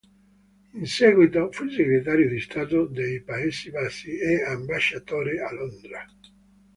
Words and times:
In 0.73 0.87
seguito 0.87 1.51
fu 1.51 1.69
segretario 1.69 2.27
di 2.27 2.39
Stato 2.39 2.87
dei 2.87 3.21
Paesi 3.21 3.69
Bassi 3.69 4.17
e 4.17 4.41
ambasciatore 4.43 5.39
a 5.41 5.51
Londra. 5.53 6.03